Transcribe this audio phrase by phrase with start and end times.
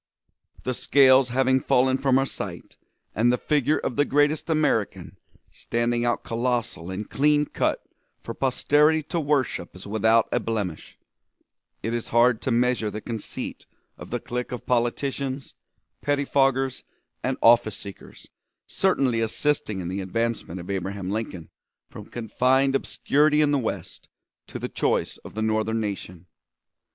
[0.63, 2.75] The scales having fallen from our sight
[3.13, 5.19] and the figure of the greatest American
[5.51, 7.83] standing out colossal and clean cut
[8.23, 10.97] for posterity to worship as without a blemish,
[11.83, 15.53] it is hard to measure the conceit of the clique of politicians,
[16.03, 16.81] pettifoggers,
[17.23, 18.27] and office seekers
[18.65, 21.51] certainly assisting in the advancement of Abraham Lincoln
[21.91, 24.09] from confined obscurity in the West
[24.47, 26.25] to the choice of the Northern nation.